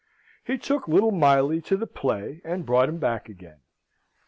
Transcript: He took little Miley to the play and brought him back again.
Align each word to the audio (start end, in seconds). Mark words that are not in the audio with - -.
He 0.43 0.57
took 0.57 0.87
little 0.87 1.11
Miley 1.11 1.61
to 1.61 1.77
the 1.77 1.85
play 1.85 2.41
and 2.43 2.65
brought 2.65 2.89
him 2.89 2.97
back 2.97 3.29
again. 3.29 3.59